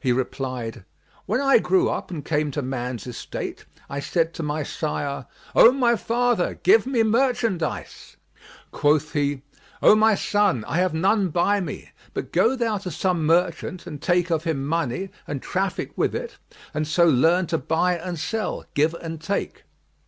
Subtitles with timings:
[0.00, 0.84] He replied,
[1.26, 5.70] "When I grew up and came to man's estate, I said to my sire, 'O
[5.70, 8.16] my father, give me merchandise.'
[8.72, 9.42] Quoth he,
[9.80, 14.02] 'O my son, I have none by me; but go thou to some merchant and
[14.02, 16.36] take of him money and traffic with it;
[16.74, 19.62] and so learn to buy and sell, give and take.'